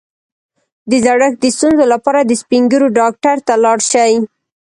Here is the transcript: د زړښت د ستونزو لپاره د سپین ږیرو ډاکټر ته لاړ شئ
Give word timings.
د 0.89 0.91
زړښت 1.05 1.37
د 1.41 1.45
ستونزو 1.55 1.83
لپاره 1.93 2.19
د 2.23 2.31
سپین 2.41 2.63
ږیرو 2.71 2.87
ډاکټر 2.99 3.35
ته 3.47 3.53
لاړ 3.63 3.77
شئ 3.89 4.13